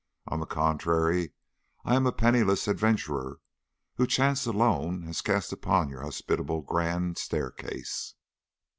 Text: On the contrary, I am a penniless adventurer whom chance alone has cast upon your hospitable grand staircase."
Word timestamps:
On 0.25 0.39
the 0.39 0.47
contrary, 0.47 1.33
I 1.85 1.93
am 1.93 2.07
a 2.07 2.11
penniless 2.11 2.67
adventurer 2.67 3.39
whom 3.97 4.07
chance 4.07 4.47
alone 4.47 5.03
has 5.03 5.21
cast 5.21 5.53
upon 5.53 5.89
your 5.89 6.01
hospitable 6.01 6.63
grand 6.63 7.19
staircase." 7.19 8.15